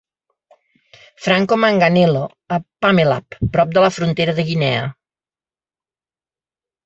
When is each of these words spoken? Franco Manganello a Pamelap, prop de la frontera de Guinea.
Franco 1.25 1.55
Manganello 1.63 2.23
a 2.55 2.59
Pamelap, 2.85 3.37
prop 3.57 3.75
de 3.77 3.83
la 3.85 3.91
frontera 3.99 4.35
de 4.39 4.45
Guinea. 4.47 4.83